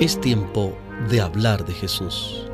[0.00, 0.78] Es tiempo
[1.10, 2.44] de hablar de Jesús.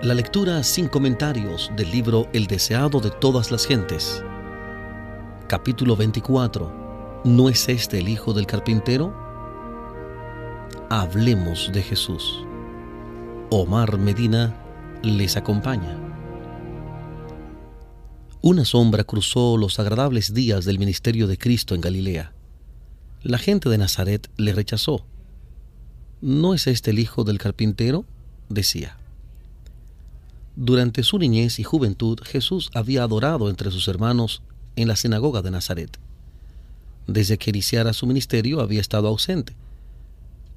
[0.00, 4.22] La lectura sin comentarios del libro El deseado de todas las gentes.
[5.48, 7.22] Capítulo 24.
[7.24, 9.12] ¿No es este el hijo del carpintero?
[10.88, 12.44] Hablemos de Jesús.
[13.50, 14.54] Omar Medina
[15.02, 15.98] les acompaña.
[18.40, 22.34] Una sombra cruzó los agradables días del ministerio de Cristo en Galilea.
[23.24, 25.06] La gente de Nazaret le rechazó
[26.26, 28.06] ¿No es este el hijo del carpintero?
[28.48, 28.96] decía.
[30.56, 34.40] Durante su niñez y juventud Jesús había adorado entre sus hermanos
[34.74, 35.98] en la sinagoga de Nazaret.
[37.06, 39.54] Desde que iniciara su ministerio había estado ausente,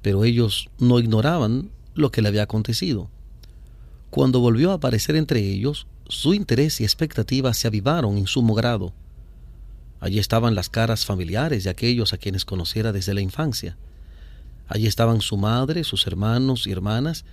[0.00, 3.10] pero ellos no ignoraban lo que le había acontecido.
[4.08, 8.94] Cuando volvió a aparecer entre ellos, su interés y expectativa se avivaron en sumo grado.
[10.00, 13.76] Allí estaban las caras familiares de aquellos a quienes conociera desde la infancia.
[14.68, 17.24] Allí estaban su madre, sus hermanos y hermanas,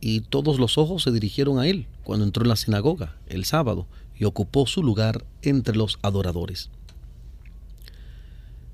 [0.00, 3.86] y todos los ojos se dirigieron a él cuando entró en la sinagoga el sábado
[4.16, 6.70] y ocupó su lugar entre los adoradores.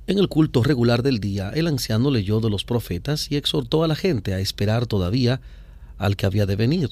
[0.07, 3.89] En el culto regular del día, el anciano leyó de los profetas y exhortó a
[3.89, 5.41] la gente a esperar todavía
[5.97, 6.91] al que había de venir,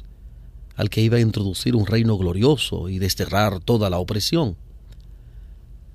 [0.76, 4.56] al que iba a introducir un reino glorioso y desterrar toda la opresión.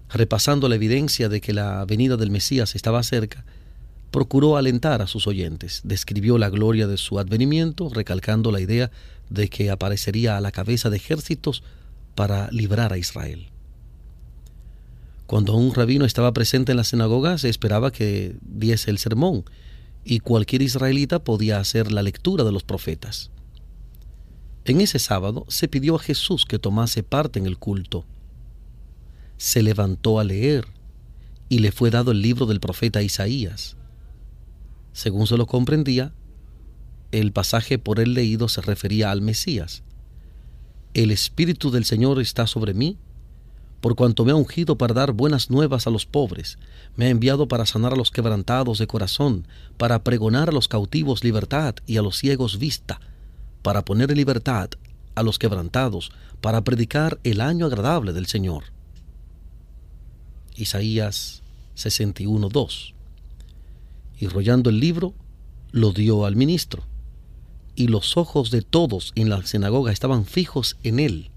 [0.09, 3.45] Repasando la evidencia de que la venida del Mesías estaba cerca,
[4.15, 8.89] procuró alentar a sus oyentes, describió la gloria de su advenimiento, recalcando la idea
[9.29, 11.63] de que aparecería a la cabeza de ejércitos
[12.15, 13.49] para librar a Israel.
[15.27, 19.43] Cuando un rabino estaba presente en la sinagoga, se esperaba que diese el sermón,
[20.05, 23.31] y cualquier israelita podía hacer la lectura de los profetas.
[24.63, 28.05] En ese sábado se pidió a Jesús que tomase parte en el culto.
[29.35, 30.67] Se levantó a leer
[31.49, 33.75] y le fue dado el libro del profeta Isaías.
[34.95, 36.13] Según se lo comprendía,
[37.11, 39.83] el pasaje por él leído se refería al Mesías.
[40.93, 42.97] El Espíritu del Señor está sobre mí,
[43.81, 46.57] por cuanto me ha ungido para dar buenas nuevas a los pobres,
[46.95, 51.25] me ha enviado para sanar a los quebrantados de corazón, para pregonar a los cautivos
[51.25, 53.01] libertad y a los ciegos vista,
[53.63, 54.69] para poner en libertad
[55.13, 58.63] a los quebrantados, para predicar el año agradable del Señor.
[60.55, 61.43] Isaías
[61.75, 62.94] 61.2
[64.19, 65.13] y rollando el libro,
[65.71, 66.83] lo dio al ministro.
[67.75, 71.31] Y los ojos de todos en la sinagoga estaban fijos en él.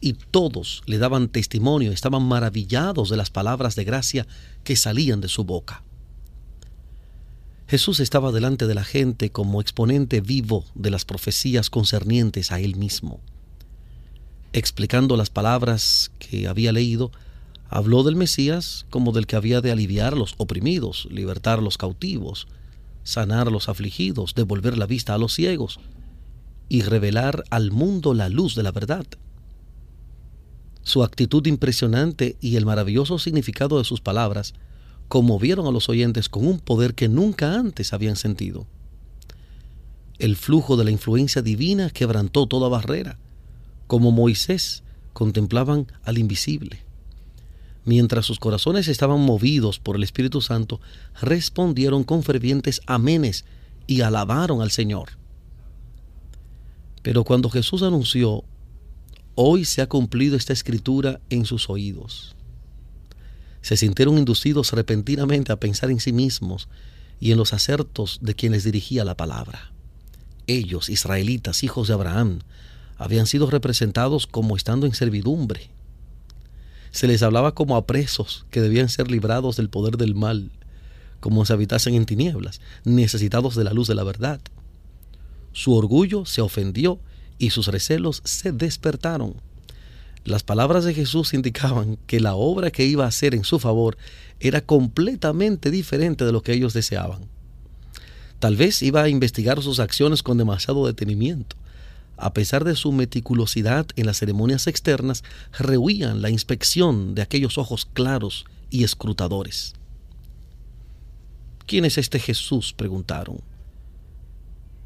[0.00, 4.26] Y todos le daban testimonio, estaban maravillados de las palabras de gracia
[4.64, 5.82] que salían de su boca.
[7.68, 12.76] Jesús estaba delante de la gente como exponente vivo de las profecías concernientes a él
[12.76, 13.20] mismo.
[14.54, 17.12] Explicando las palabras que había leído,
[17.70, 21.76] Habló del Mesías como del que había de aliviar a los oprimidos, libertar a los
[21.76, 22.48] cautivos,
[23.04, 25.78] sanar a los afligidos, devolver la vista a los ciegos
[26.70, 29.06] y revelar al mundo la luz de la verdad.
[30.82, 34.54] Su actitud impresionante y el maravilloso significado de sus palabras
[35.08, 38.66] conmovieron a los oyentes con un poder que nunca antes habían sentido.
[40.18, 43.18] El flujo de la influencia divina quebrantó toda barrera.
[43.86, 46.87] Como Moisés contemplaban al invisible
[47.84, 50.80] mientras sus corazones estaban movidos por el Espíritu Santo,
[51.20, 53.44] respondieron con fervientes amenes
[53.86, 55.10] y alabaron al Señor.
[57.02, 58.44] Pero cuando Jesús anunció,
[59.34, 62.36] hoy se ha cumplido esta escritura en sus oídos,
[63.62, 66.68] se sintieron inducidos repentinamente a pensar en sí mismos
[67.20, 69.72] y en los acertos de quienes dirigía la palabra.
[70.46, 72.40] Ellos, israelitas, hijos de Abraham,
[72.96, 75.70] habían sido representados como estando en servidumbre,
[76.90, 80.50] se les hablaba como a presos que debían ser librados del poder del mal,
[81.20, 84.40] como si habitasen en tinieblas, necesitados de la luz de la verdad.
[85.52, 87.00] Su orgullo se ofendió
[87.38, 89.34] y sus recelos se despertaron.
[90.24, 93.96] Las palabras de Jesús indicaban que la obra que iba a hacer en su favor
[94.40, 97.22] era completamente diferente de lo que ellos deseaban.
[98.38, 101.56] Tal vez iba a investigar sus acciones con demasiado detenimiento
[102.18, 105.22] a pesar de su meticulosidad en las ceremonias externas,
[105.56, 109.74] rehuían la inspección de aquellos ojos claros y escrutadores.
[111.66, 112.72] ¿Quién es este Jesús?
[112.72, 113.40] preguntaron.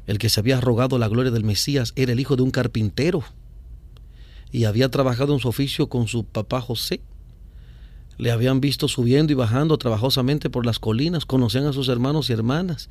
[0.05, 3.23] El que se había rogado la gloria del Mesías era el hijo de un carpintero
[4.51, 7.01] y había trabajado en su oficio con su papá José.
[8.17, 12.33] Le habían visto subiendo y bajando trabajosamente por las colinas, conocían a sus hermanos y
[12.33, 12.89] hermanas,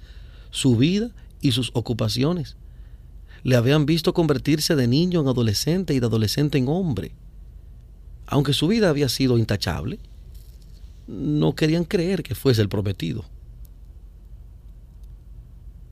[0.50, 1.10] su vida
[1.40, 2.56] y sus ocupaciones
[3.42, 7.12] le habían visto convertirse de niño en adolescente y de adolescente en hombre.
[8.26, 9.98] Aunque su vida había sido intachable,
[11.06, 13.24] no querían creer que fuese el prometido.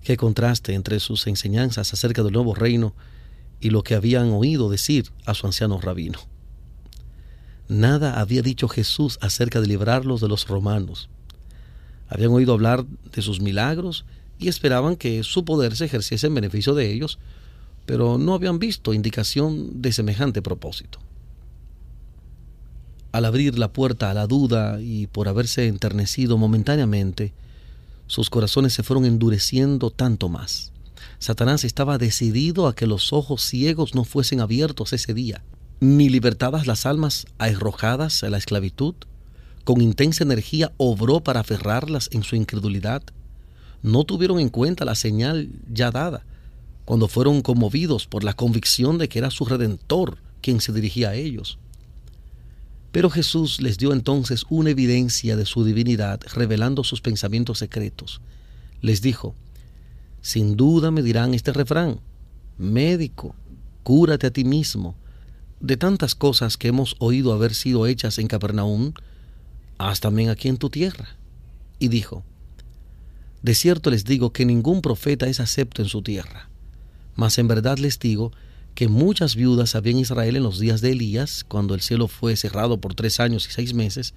[0.03, 2.95] Qué contraste entre sus enseñanzas acerca del nuevo reino
[3.61, 6.19] y lo que habían oído decir a su anciano rabino.
[7.69, 11.11] Nada había dicho Jesús acerca de librarlos de los romanos.
[12.09, 14.05] Habían oído hablar de sus milagros
[14.39, 17.19] y esperaban que su poder se ejerciese en beneficio de ellos,
[17.87, 20.99] pero no habían visto indicación de semejante propósito.
[23.13, 27.33] Al abrir la puerta a la duda y por haberse enternecido momentáneamente,
[28.07, 30.73] sus corazones se fueron endureciendo tanto más.
[31.19, 35.43] Satanás estaba decidido a que los ojos ciegos no fuesen abiertos ese día,
[35.81, 38.95] ni libertadas las almas arrojadas a la esclavitud.
[39.65, 43.03] Con intensa energía obró para aferrarlas en su incredulidad.
[43.83, 46.25] No tuvieron en cuenta la señal ya dada,
[46.91, 51.15] cuando fueron conmovidos por la convicción de que era su redentor quien se dirigía a
[51.15, 51.57] ellos.
[52.91, 58.21] Pero Jesús les dio entonces una evidencia de su divinidad, revelando sus pensamientos secretos.
[58.81, 59.37] Les dijo,
[60.21, 62.01] sin duda me dirán este refrán,
[62.59, 63.37] médico,
[63.85, 64.97] cúrate a ti mismo.
[65.61, 68.95] De tantas cosas que hemos oído haber sido hechas en Capernaum,
[69.79, 71.11] haz también aquí en tu tierra.
[71.79, 72.25] Y dijo,
[73.43, 76.50] de cierto les digo que ningún profeta es acepto en su tierra.
[77.21, 78.33] Mas en verdad les digo
[78.75, 82.35] que muchas viudas había en Israel en los días de Elías, cuando el cielo fue
[82.35, 84.15] cerrado por tres años y seis meses,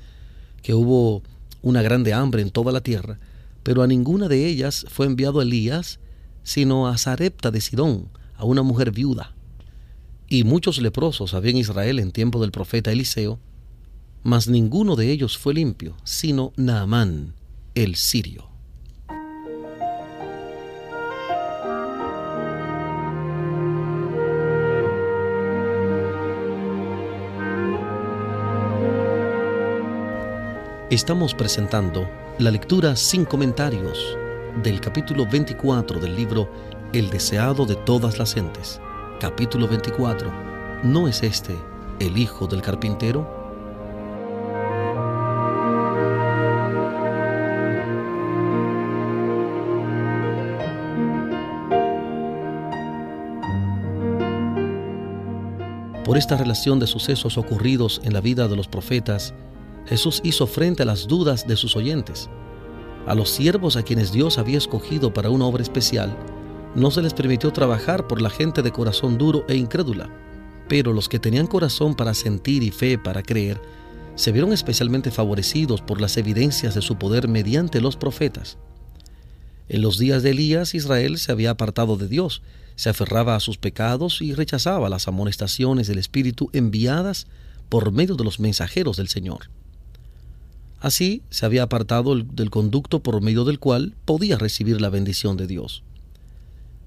[0.62, 1.22] que hubo
[1.62, 3.20] una grande hambre en toda la tierra,
[3.62, 6.00] pero a ninguna de ellas fue enviado Elías,
[6.44, 8.08] sino a Sarepta de Sidón,
[8.38, 9.36] a una mujer viuda.
[10.30, 13.38] Y muchos leprosos había en Israel en tiempo del profeta Eliseo,
[14.24, 17.34] mas ninguno de ellos fue limpio, sino Naamán,
[17.76, 18.53] el sirio.
[30.94, 32.08] Estamos presentando
[32.38, 34.16] la lectura sin comentarios
[34.62, 36.48] del capítulo 24 del libro
[36.94, 38.80] El deseado de todas las gentes.
[39.20, 40.32] Capítulo 24.
[40.84, 41.56] ¿No es este
[42.00, 43.28] el hijo del carpintero?
[56.06, 59.34] Por esta relación de sucesos ocurridos en la vida de los profetas,
[59.86, 62.30] Jesús hizo frente a las dudas de sus oyentes.
[63.06, 66.16] A los siervos a quienes Dios había escogido para una obra especial,
[66.76, 70.10] no se les permitió trabajar por la gente de corazón duro e incrédula,
[70.70, 73.62] pero los que tenían corazón para sentir y fe para creer,
[74.16, 78.58] se vieron especialmente favorecidos por las evidencias de su poder mediante los profetas.
[79.70, 82.42] En los días de Elías, Israel se había apartado de Dios,
[82.76, 87.28] se aferraba a sus pecados y rechazaba las amonestaciones del Espíritu enviadas
[87.70, 89.50] por medio de los mensajeros del Señor.
[90.84, 95.48] Así se había apartado del conducto por medio del cual podía recibir la bendición de
[95.48, 95.82] Dios.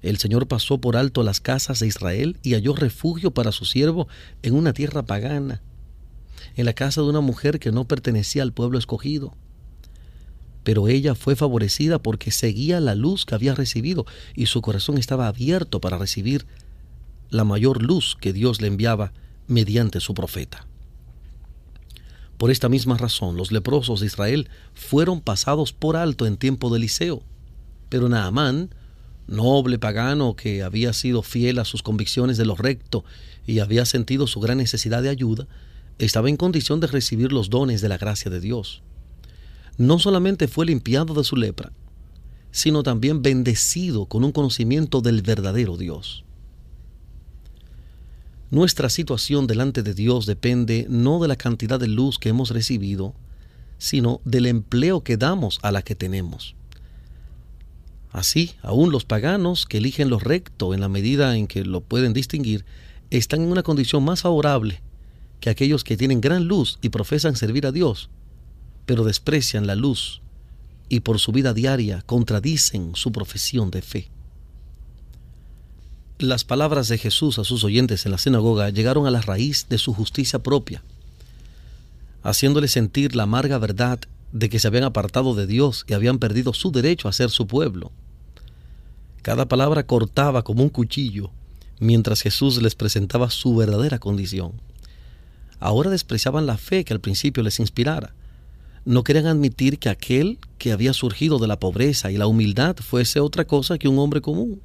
[0.03, 4.07] El Señor pasó por alto las casas de Israel y halló refugio para su siervo
[4.43, 5.63] en una tierra pagana,
[6.55, 9.33] en la casa de una mujer que no pertenecía al pueblo escogido.
[10.63, 14.05] Pero ella fue favorecida porque seguía la luz que había recibido
[14.35, 16.45] y su corazón estaba abierto para recibir
[17.31, 19.11] la mayor luz que Dios le enviaba
[19.47, 20.66] mediante su profeta.
[22.37, 26.77] Por esta misma razón, los leprosos de Israel fueron pasados por alto en tiempo de
[26.77, 27.23] Eliseo.
[27.89, 28.69] Pero Naamán,
[29.25, 33.03] noble pagano que había sido fiel a sus convicciones de lo recto
[33.45, 35.47] y había sentido su gran necesidad de ayuda,
[35.97, 38.83] estaba en condición de recibir los dones de la gracia de Dios.
[39.77, 41.71] No solamente fue limpiado de su lepra,
[42.51, 46.23] sino también bendecido con un conocimiento del verdadero Dios.
[48.49, 53.13] Nuestra situación delante de Dios depende no de la cantidad de luz que hemos recibido,
[53.77, 56.55] sino del empleo que damos a la que tenemos.
[58.09, 62.13] Así, aún los paganos que eligen lo recto en la medida en que lo pueden
[62.13, 62.65] distinguir,
[63.09, 64.81] están en una condición más favorable
[65.41, 68.09] que aquellos que tienen gran luz y profesan servir a Dios,
[68.85, 70.21] pero desprecian la luz
[70.89, 74.09] y por su vida diaria contradicen su profesión de fe.
[76.19, 79.77] Las palabras de Jesús a sus oyentes en la sinagoga llegaron a la raíz de
[79.77, 80.81] su justicia propia,
[82.23, 83.99] haciéndole sentir la amarga verdad
[84.31, 87.45] de que se habían apartado de Dios y habían perdido su derecho a ser su
[87.45, 87.91] pueblo.
[89.21, 91.29] Cada palabra cortaba como un cuchillo
[91.79, 94.53] mientras Jesús les presentaba su verdadera condición.
[95.59, 98.15] Ahora despreciaban la fe que al principio les inspirara.
[98.85, 103.19] No querían admitir que aquel que había surgido de la pobreza y la humildad fuese
[103.19, 104.61] otra cosa que un hombre común.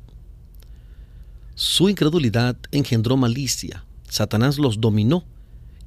[1.65, 3.85] Su incredulidad engendró malicia.
[4.09, 5.23] Satanás los dominó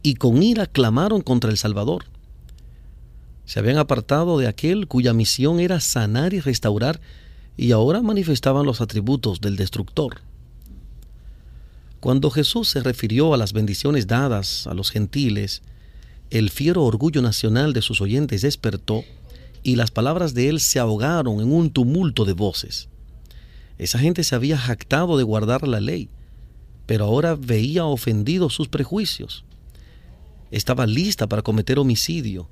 [0.03, 2.05] y con ira clamaron contra el Salvador.
[3.44, 7.01] Se habían apartado de aquel cuya misión era sanar y restaurar
[7.58, 10.22] y ahora manifestaban los atributos del destructor.
[12.00, 15.62] Cuando Jesús se refirió a las bendiciones dadas a los gentiles,
[16.29, 19.03] el fiero orgullo nacional de sus oyentes despertó
[19.62, 22.88] y las palabras de él se ahogaron en un tumulto de voces.
[23.77, 26.10] Esa gente se había jactado de guardar la ley,
[26.86, 29.44] pero ahora veía ofendidos sus prejuicios.
[30.51, 32.48] Estaba lista para cometer homicidio.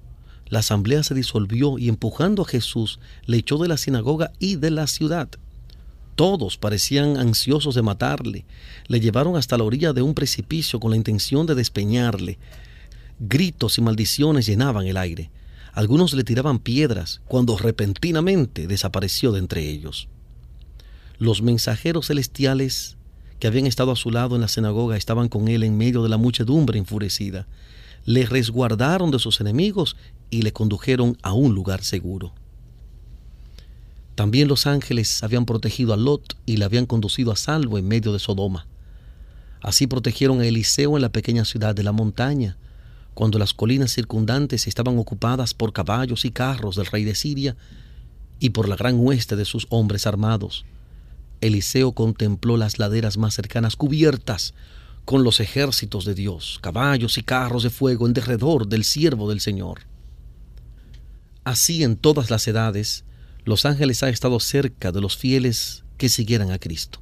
[0.48, 4.72] La asamblea se disolvió y empujando a Jesús le echó de la sinagoga y de
[4.72, 5.30] la ciudad.
[6.16, 8.46] Todos parecían ansiosos de matarle.
[8.88, 12.38] Le llevaron hasta la orilla de un precipicio con la intención de despeñarle.
[13.20, 15.32] Gritos y maldiciones llenaban el aire.
[15.72, 20.08] Algunos le tiraban piedras cuando repentinamente desapareció de entre ellos.
[21.24, 22.98] Los mensajeros celestiales
[23.40, 26.10] que habían estado a su lado en la sinagoga estaban con él en medio de
[26.10, 27.48] la muchedumbre enfurecida.
[28.04, 29.96] Le resguardaron de sus enemigos
[30.30, 32.34] y le condujeron a un lugar seguro.
[34.16, 38.12] También los ángeles habían protegido a Lot y le habían conducido a salvo en medio
[38.12, 38.68] de Sodoma.
[39.62, 42.58] Así protegieron a Eliseo en la pequeña ciudad de la montaña,
[43.14, 47.56] cuando las colinas circundantes estaban ocupadas por caballos y carros del rey de Siria
[48.42, 50.66] y por la gran hueste de sus hombres armados.
[51.44, 54.54] Eliseo contempló las laderas más cercanas cubiertas
[55.04, 59.42] con los ejércitos de Dios, caballos y carros de fuego en derredor del siervo del
[59.42, 59.82] Señor.
[61.44, 63.04] Así en todas las edades,
[63.44, 67.02] los ángeles han estado cerca de los fieles que siguieran a Cristo.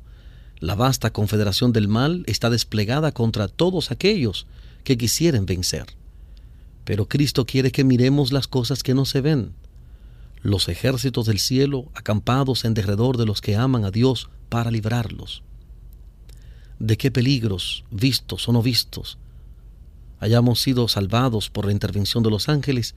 [0.58, 4.48] La vasta confederación del mal está desplegada contra todos aquellos
[4.84, 5.86] que quisieren vencer.
[6.84, 9.54] Pero Cristo quiere que miremos las cosas que no se ven.
[10.44, 15.44] Los ejércitos del cielo acampados en derredor de los que aman a Dios para librarlos.
[16.80, 19.20] ¿De qué peligros, vistos o no vistos,
[20.20, 22.96] hayamos sido salvados por la intervención de los ángeles?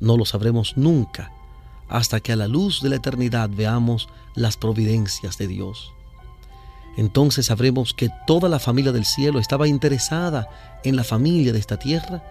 [0.00, 1.32] No lo sabremos nunca
[1.90, 5.92] hasta que a la luz de la eternidad veamos las providencias de Dios.
[6.96, 10.48] Entonces sabremos que toda la familia del cielo estaba interesada
[10.84, 12.22] en la familia de esta tierra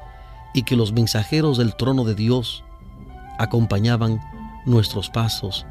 [0.54, 2.64] y que los mensajeros del trono de Dios
[3.38, 4.20] acompañaban
[4.66, 5.66] nuestros pasos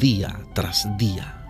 [0.00, 1.40] día tras día.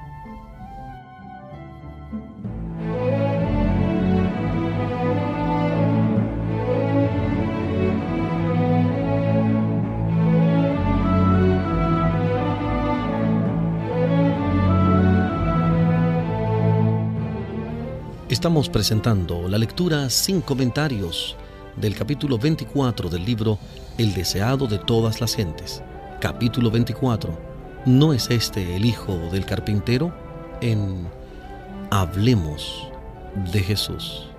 [18.28, 21.36] Estamos presentando la lectura sin comentarios
[21.76, 23.58] del capítulo 24 del libro
[23.96, 25.82] El deseado de todas las gentes.
[26.20, 27.38] Capítulo 24.
[27.86, 30.14] ¿No es este el hijo del carpintero?
[30.60, 31.06] En
[31.90, 32.88] Hablemos
[33.52, 34.33] de Jesús.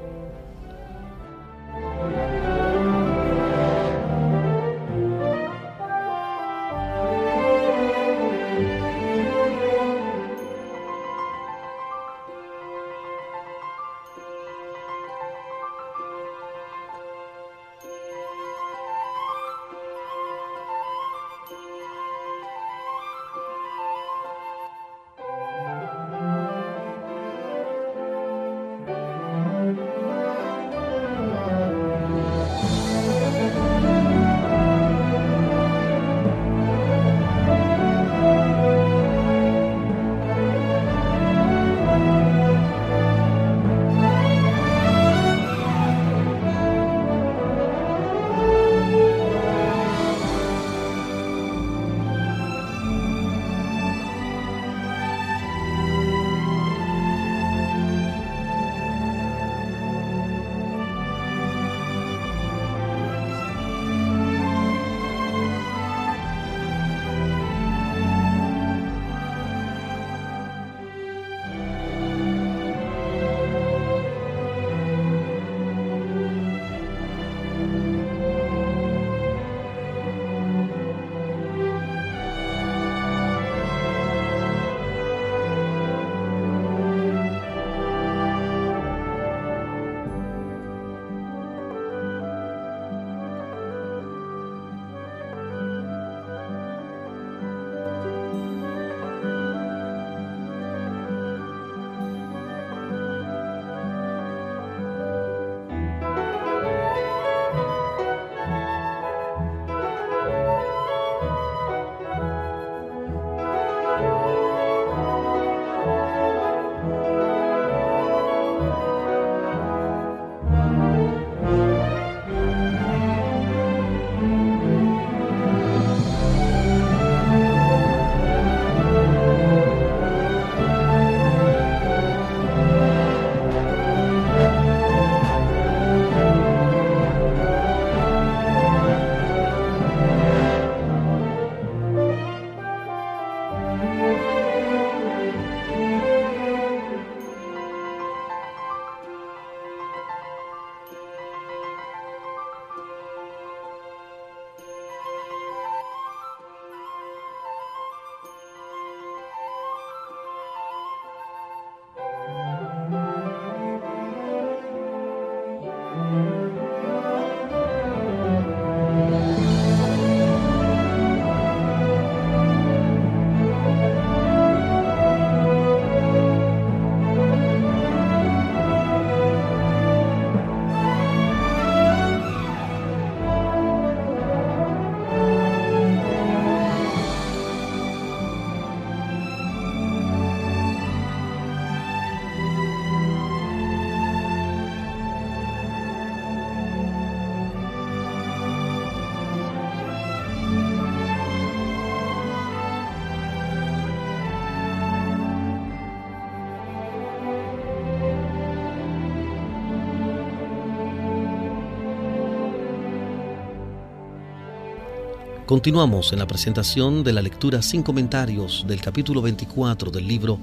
[215.45, 220.39] Continuamos en la presentación de la lectura sin comentarios del capítulo 24 del libro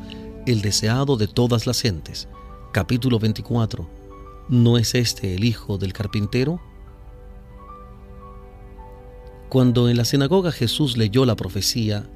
[0.46, 2.28] El deseado de todas las gentes.
[2.72, 3.90] Capítulo 24.
[4.48, 6.60] ¿No es este el hijo del carpintero?
[9.48, 12.08] Cuando en la sinagoga Jesús leyó la profecía,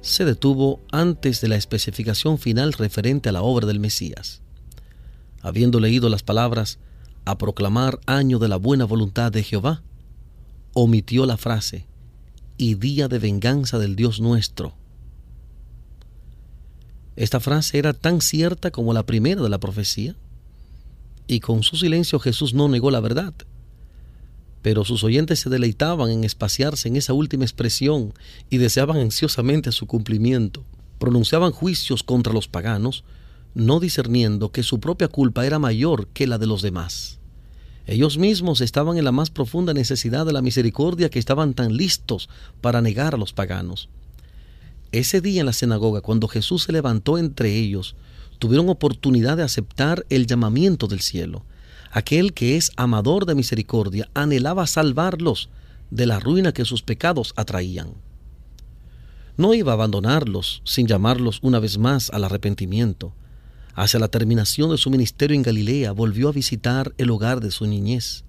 [0.00, 4.40] se detuvo antes de la especificación final referente a la obra del Mesías.
[5.42, 6.78] Habiendo leído las palabras,
[7.26, 9.82] a proclamar año de la buena voluntad de Jehová,
[10.72, 11.87] omitió la frase,
[12.58, 14.74] y día de venganza del Dios nuestro.
[17.14, 20.16] Esta frase era tan cierta como la primera de la profecía,
[21.28, 23.32] y con su silencio Jesús no negó la verdad.
[24.60, 28.12] Pero sus oyentes se deleitaban en espaciarse en esa última expresión
[28.50, 30.64] y deseaban ansiosamente su cumplimiento.
[30.98, 33.04] Pronunciaban juicios contra los paganos,
[33.54, 37.20] no discerniendo que su propia culpa era mayor que la de los demás.
[37.88, 42.28] Ellos mismos estaban en la más profunda necesidad de la misericordia que estaban tan listos
[42.60, 43.88] para negar a los paganos.
[44.92, 47.96] Ese día en la sinagoga, cuando Jesús se levantó entre ellos,
[48.38, 51.46] tuvieron oportunidad de aceptar el llamamiento del cielo.
[51.90, 55.48] Aquel que es amador de misericordia anhelaba salvarlos
[55.90, 57.94] de la ruina que sus pecados atraían.
[59.38, 63.14] No iba a abandonarlos sin llamarlos una vez más al arrepentimiento.
[63.78, 67.64] Hacia la terminación de su ministerio en Galilea volvió a visitar el hogar de su
[67.64, 68.24] niñez.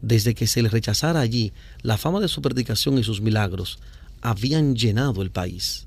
[0.00, 3.78] Desde que se le rechazara allí, la fama de su predicación y sus milagros
[4.22, 5.86] habían llenado el país.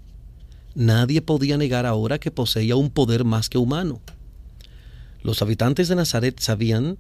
[0.76, 4.00] Nadie podía negar ahora que poseía un poder más que humano.
[5.24, 7.00] Los habitantes de Nazaret sabían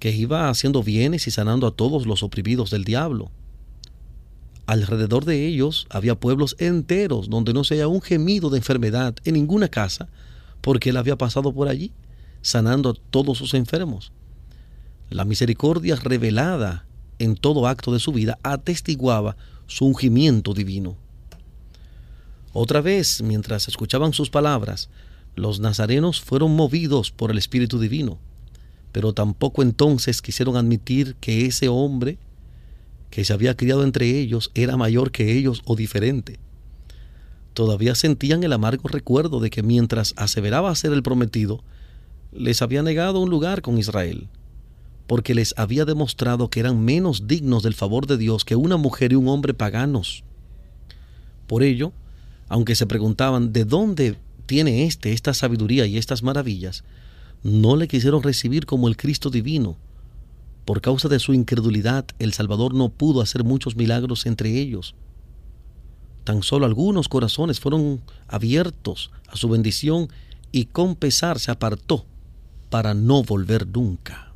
[0.00, 3.30] que iba haciendo bienes y sanando a todos los oprimidos del diablo.
[4.66, 9.34] Alrededor de ellos había pueblos enteros donde no se haya un gemido de enfermedad en
[9.34, 10.08] ninguna casa,
[10.62, 11.92] porque él había pasado por allí,
[12.40, 14.12] sanando a todos sus enfermos.
[15.10, 16.86] La misericordia revelada
[17.18, 20.96] en todo acto de su vida atestiguaba su ungimiento divino.
[22.54, 24.88] Otra vez, mientras escuchaban sus palabras,
[25.34, 28.18] los nazarenos fueron movidos por el Espíritu Divino,
[28.92, 32.18] pero tampoco entonces quisieron admitir que ese hombre
[33.10, 36.38] que se había criado entre ellos era mayor que ellos o diferente
[37.54, 41.62] todavía sentían el amargo recuerdo de que mientras aseveraba ser el prometido,
[42.32, 44.28] les había negado un lugar con Israel,
[45.06, 49.12] porque les había demostrado que eran menos dignos del favor de Dios que una mujer
[49.12, 50.24] y un hombre paganos.
[51.46, 51.92] Por ello,
[52.48, 56.84] aunque se preguntaban de dónde tiene éste esta sabiduría y estas maravillas,
[57.42, 59.76] no le quisieron recibir como el Cristo divino.
[60.64, 64.94] Por causa de su incredulidad, el Salvador no pudo hacer muchos milagros entre ellos.
[66.24, 70.08] Tan solo algunos corazones fueron abiertos a su bendición
[70.52, 72.04] y con pesar se apartó
[72.70, 74.32] para no volver nunca.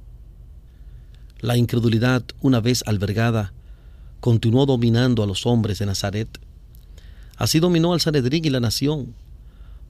[1.40, 3.52] La incredulidad, una vez albergada,
[4.20, 6.40] continuó dominando a los hombres de Nazaret.
[7.36, 9.14] Así dominó al Sanedrín y la nación.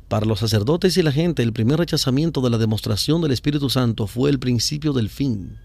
[0.08, 4.06] Para los sacerdotes y la gente, el primer rechazamiento de la demostración del Espíritu Santo
[4.06, 5.56] fue el principio del fin.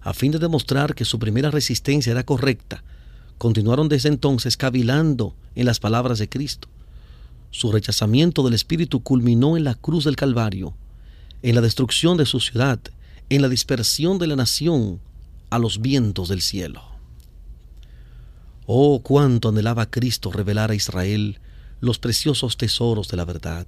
[0.00, 2.82] A fin de demostrar que su primera resistencia era correcta,
[3.40, 6.68] continuaron desde entonces cavilando en las palabras de Cristo.
[7.50, 10.74] Su rechazamiento del Espíritu culminó en la cruz del Calvario,
[11.40, 12.80] en la destrucción de su ciudad,
[13.30, 15.00] en la dispersión de la nación
[15.48, 16.82] a los vientos del cielo.
[18.66, 21.40] Oh, cuánto anhelaba Cristo revelar a Israel
[21.80, 23.66] los preciosos tesoros de la verdad.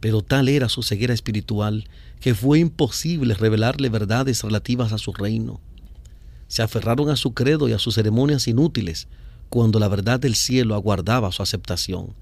[0.00, 5.60] Pero tal era su ceguera espiritual que fue imposible revelarle verdades relativas a su reino
[6.48, 9.06] se aferraron a su credo y a sus ceremonias inútiles,
[9.48, 12.14] cuando la verdad del cielo aguardaba su aceptación.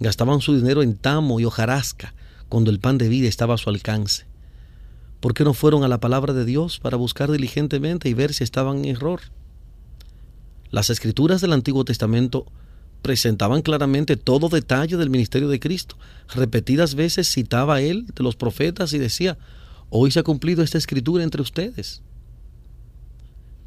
[0.00, 2.14] Gastaban su dinero en tamo y hojarasca,
[2.48, 4.26] cuando el pan de vida estaba a su alcance.
[5.20, 8.44] ¿Por qué no fueron a la palabra de Dios para buscar diligentemente y ver si
[8.44, 9.20] estaban en error?
[10.70, 12.46] Las escrituras del Antiguo Testamento
[13.00, 15.96] presentaban claramente todo detalle del ministerio de Cristo.
[16.34, 19.38] Repetidas veces citaba él de los profetas y decía,
[19.90, 22.02] hoy se ha cumplido esta escritura entre ustedes.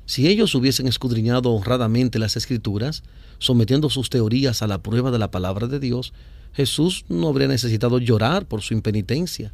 [0.08, 3.04] Si ellos hubiesen escudriñado honradamente las escrituras,
[3.40, 6.14] sometiendo sus teorías a la prueba de la palabra de Dios,
[6.54, 9.52] Jesús no habría necesitado llorar por su impenitencia.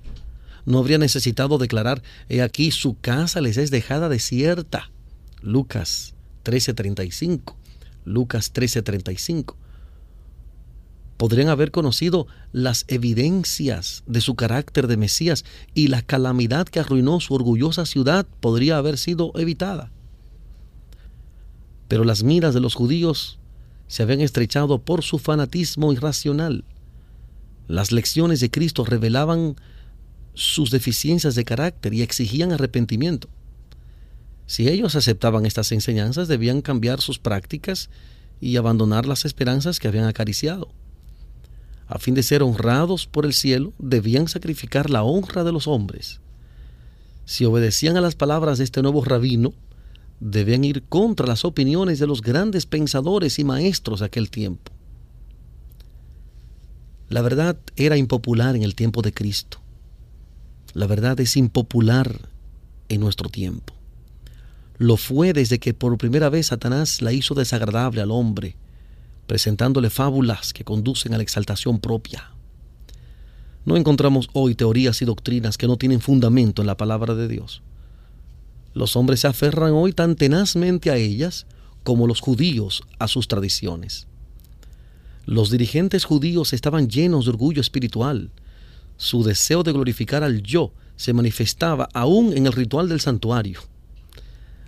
[0.66, 4.92] No habría necesitado declarar, he aquí su casa les es dejada desierta.
[5.42, 6.14] Lucas
[6.44, 7.56] 13:35.
[8.06, 9.56] Lucas 13:35.
[11.18, 17.20] Podrían haber conocido las evidencias de su carácter de Mesías y la calamidad que arruinó
[17.22, 19.90] su orgullosa ciudad podría haber sido evitada.
[21.88, 23.40] Pero las miras de los judíos
[23.88, 26.64] se habían estrechado por su fanatismo irracional.
[27.68, 29.56] Las lecciones de Cristo revelaban
[30.34, 33.30] sus deficiencias de carácter y exigían arrepentimiento.
[34.46, 37.90] Si ellos aceptaban estas enseñanzas, debían cambiar sus prácticas
[38.42, 40.70] y abandonar las esperanzas que habían acariciado.
[41.88, 46.20] A fin de ser honrados por el cielo, debían sacrificar la honra de los hombres.
[47.26, 49.54] Si obedecían a las palabras de este nuevo rabino,
[50.24, 54.72] debían ir contra las opiniones de los grandes pensadores y maestros de aquel tiempo.
[57.10, 59.60] La verdad era impopular en el tiempo de Cristo.
[60.74, 62.30] La verdad es impopular
[62.88, 63.74] en nuestro tiempo.
[64.78, 68.56] Lo fue desde que por primera vez Satanás la hizo desagradable al hombre,
[69.28, 72.32] presentándole fábulas que conducen a la exaltación propia.
[73.66, 77.62] No encontramos hoy teorías y doctrinas que no tienen fundamento en la palabra de Dios.
[78.74, 81.46] Los hombres se aferran hoy tan tenazmente a ellas
[81.84, 84.08] como los judíos a sus tradiciones.
[85.26, 88.32] Los dirigentes judíos estaban llenos de orgullo espiritual.
[88.98, 93.62] Su deseo de glorificar al yo se manifestaba aún en el ritual del santuario.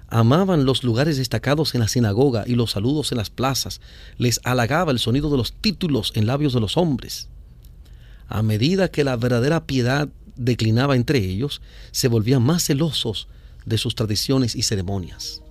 [0.07, 3.81] Amaban los lugares destacados en la sinagoga y los saludos en las plazas.
[4.17, 7.27] Les halagaba el sonido de los títulos en labios de los hombres.
[8.27, 13.27] A medida que la verdadera piedad declinaba entre ellos, se volvían más celosos
[13.65, 15.41] de sus tradiciones y ceremonias.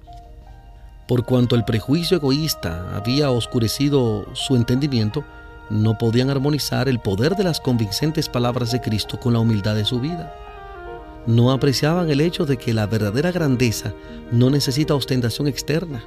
[1.07, 5.24] Por cuanto el prejuicio egoísta había oscurecido su entendimiento,
[5.70, 9.85] no podían armonizar el poder de las convincentes palabras de Cristo con la humildad de
[9.85, 10.35] su vida
[11.27, 13.92] no apreciaban el hecho de que la verdadera grandeza
[14.31, 16.05] no necesita ostentación externa.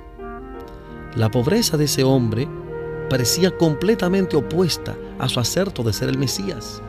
[1.15, 2.47] La pobreza de ese hombre
[3.09, 6.81] parecía completamente opuesta a su acerto de ser el Mesías.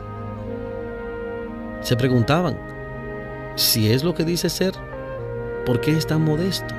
[1.81, 2.59] Se preguntaban,
[3.55, 4.73] si es lo que dice ser,
[5.65, 6.73] ¿por qué es tan modesto?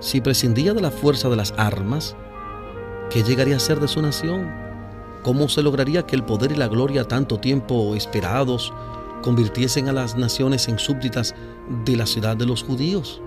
[0.00, 2.16] Si prescindía de la fuerza de las armas,
[3.10, 4.50] ¿qué llegaría a ser de su nación?
[5.22, 8.72] ¿Cómo se lograría que el poder y la gloria tanto tiempo esperados
[9.24, 11.34] convirtiesen a las naciones en súbditas
[11.86, 13.22] de la ciudad de los judíos.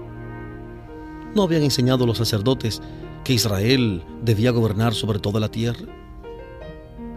[1.34, 2.84] ¿No habían enseñado los sacerdotes
[3.24, 5.88] que Israel debía gobernar sobre toda la tierra?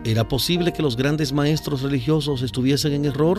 [0.03, 3.39] ¿Era posible que los grandes maestros religiosos estuviesen en error?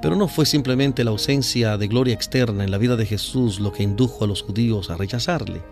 [0.00, 3.72] Pero no fue simplemente la ausencia de gloria externa en la vida de Jesús lo
[3.72, 5.62] que indujo a los judíos a rechazarle.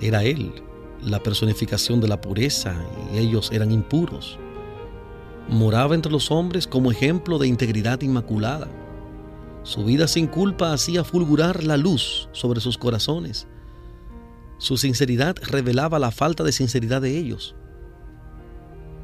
[0.00, 0.52] Era Él
[1.00, 2.76] la personificación de la pureza
[3.12, 4.38] y ellos eran impuros
[5.48, 8.68] moraba entre los hombres como ejemplo de integridad inmaculada.
[9.62, 13.46] Su vida sin culpa hacía fulgurar la luz sobre sus corazones.
[14.58, 17.54] Su sinceridad revelaba la falta de sinceridad de ellos.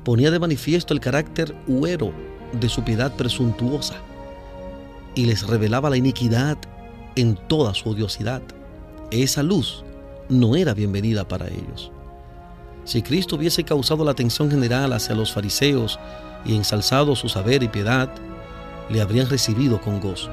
[0.05, 2.13] Ponía de manifiesto el carácter huero
[2.59, 4.03] de su piedad presuntuosa
[5.15, 6.59] y les revelaba la iniquidad
[7.17, 8.43] en toda su odiosidad.
[9.11, 9.85] Esa luz
[10.29, 11.91] no era bienvenida para ellos.
[12.85, 15.99] Si Cristo hubiese causado la atención general hacia los fariseos
[16.45, 18.11] y ensalzado su saber y piedad,
[18.89, 20.31] le habrían recibido con gozo.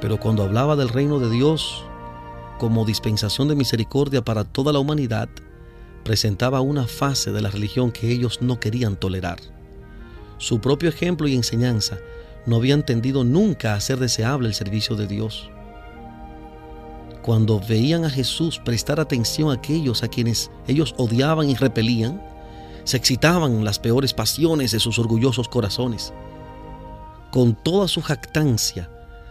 [0.00, 1.84] Pero cuando hablaba del reino de Dios
[2.58, 5.28] como dispensación de misericordia para toda la humanidad,
[6.04, 9.38] presentaba una fase de la religión que ellos no querían tolerar.
[10.38, 11.98] Su propio ejemplo y enseñanza
[12.46, 15.50] no habían tendido nunca a ser deseable el servicio de Dios.
[17.22, 22.22] Cuando veían a Jesús prestar atención a aquellos a quienes ellos odiaban y repelían,
[22.84, 26.12] se excitaban las peores pasiones de sus orgullosos corazones.
[27.30, 28.90] Con toda su jactancia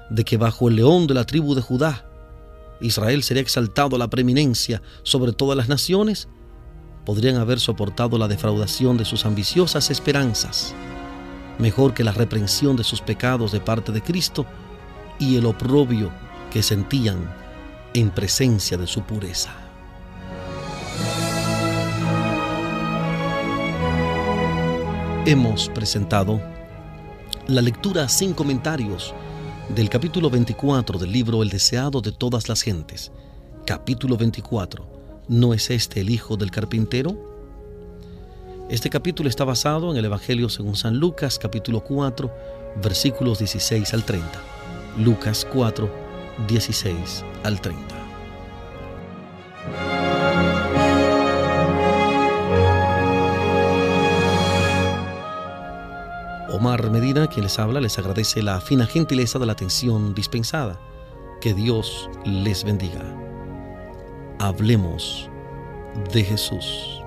[0.09, 2.05] de que bajo el león de la tribu de Judá,
[2.81, 6.27] Israel sería exaltado a la preeminencia sobre todas las naciones,
[7.05, 10.73] podrían haber soportado la defraudación de sus ambiciosas esperanzas,
[11.59, 14.45] mejor que la reprensión de sus pecados de parte de Cristo
[15.19, 16.11] y el oprobio
[16.51, 17.33] que sentían
[17.93, 19.63] en presencia de su pureza.
[25.25, 26.41] hemos presentado
[27.47, 29.13] la lectura sin comentarios
[29.73, 33.09] del capítulo 24 del libro El deseado de todas las gentes.
[33.65, 34.85] Capítulo 24.
[35.29, 37.32] ¿No es este el hijo del carpintero?
[38.69, 42.33] Este capítulo está basado en el Evangelio según San Lucas, capítulo 4,
[42.81, 44.27] versículos 16 al 30.
[44.97, 45.89] Lucas 4,
[46.47, 47.95] 16 al 30.
[56.51, 60.79] Omar Medina, quien les habla, les agradece la fina gentileza de la atención dispensada.
[61.41, 63.03] Que Dios les bendiga.
[64.39, 65.29] Hablemos
[66.13, 67.02] de Jesús.